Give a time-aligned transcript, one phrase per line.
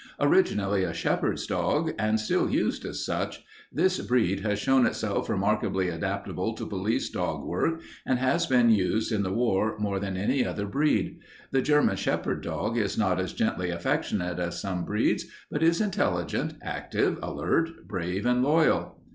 [0.19, 5.89] Originally a shepherd's dog, and still used as such, this breed has shown itself remarkably
[5.89, 10.43] adaptable to police dog work and has been used in the war more than any
[10.43, 11.19] other breed.
[11.51, 16.55] The German shepherd dog is not as gently affectionate as some breeds, but is intelligent,
[16.63, 18.99] active, alert, brave, and loyal.